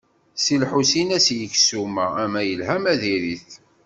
Si 0.43 0.55
Lḥusin 0.61 1.09
ad 1.17 1.21
s-yeg 1.25 1.53
ssuma, 1.57 2.05
ama 2.23 2.41
yelha 2.45 2.75
ama 2.77 2.93
diri-t. 3.01 3.49